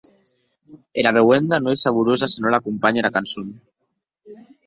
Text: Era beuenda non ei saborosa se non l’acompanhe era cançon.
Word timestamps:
Era 1.01 1.13
beuenda 1.17 1.55
non 1.59 1.71
ei 1.73 1.79
saborosa 1.81 2.29
se 2.31 2.37
non 2.41 2.51
l’acompanhe 2.53 2.99
era 3.01 3.13
cançon. 3.17 3.47